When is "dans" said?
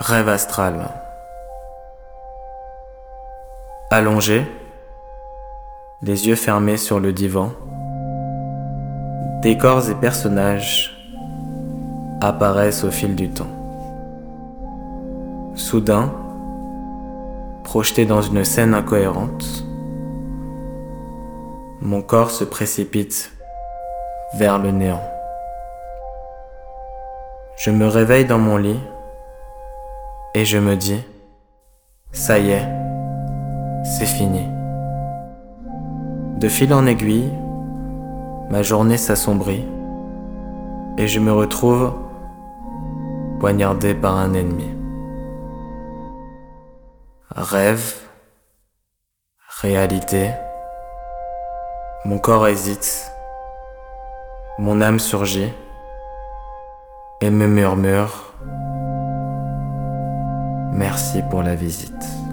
18.06-18.22, 28.26-28.38